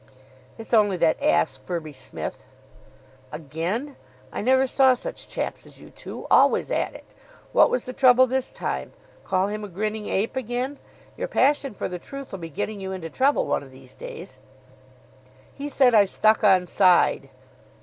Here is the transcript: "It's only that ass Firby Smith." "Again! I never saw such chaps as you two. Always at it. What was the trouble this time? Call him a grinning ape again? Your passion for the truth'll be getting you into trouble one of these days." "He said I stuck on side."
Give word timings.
"It's 0.57 0.73
only 0.73 0.97
that 0.97 1.21
ass 1.21 1.57
Firby 1.59 1.91
Smith." 1.93 2.43
"Again! 3.31 3.97
I 4.31 4.41
never 4.41 4.65
saw 4.65 4.95
such 4.95 5.29
chaps 5.29 5.63
as 5.67 5.79
you 5.79 5.91
two. 5.91 6.25
Always 6.31 6.71
at 6.71 6.95
it. 6.95 7.03
What 7.51 7.69
was 7.69 7.83
the 7.85 7.93
trouble 7.93 8.25
this 8.25 8.51
time? 8.51 8.93
Call 9.23 9.45
him 9.49 9.63
a 9.63 9.67
grinning 9.69 10.07
ape 10.07 10.35
again? 10.35 10.79
Your 11.17 11.27
passion 11.27 11.75
for 11.75 11.87
the 11.87 11.99
truth'll 11.99 12.39
be 12.39 12.49
getting 12.49 12.79
you 12.79 12.91
into 12.91 13.11
trouble 13.11 13.45
one 13.45 13.61
of 13.61 13.71
these 13.71 13.93
days." 13.93 14.39
"He 15.53 15.69
said 15.69 15.93
I 15.93 16.05
stuck 16.05 16.43
on 16.43 16.65
side." 16.65 17.29